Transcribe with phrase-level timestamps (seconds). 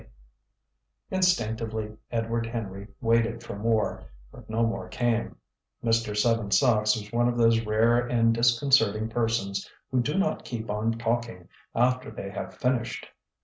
[0.01, 0.07] K."
[1.11, 5.35] Instinctively Edward Henry waited for more; but no more came.
[5.85, 6.17] Mr.
[6.17, 10.93] Seven Sachs was one of those rare and disconcerting persons who do not keep on
[10.93, 13.09] talking after they have finished.